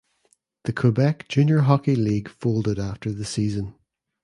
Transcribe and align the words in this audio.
The 0.63 0.73
Quebec 0.73 1.27
Junior 1.29 1.59
Hockey 1.59 1.95
League 1.95 2.27
folded 2.27 2.79
after 2.79 3.11
the 3.11 3.23
season. 3.23 3.75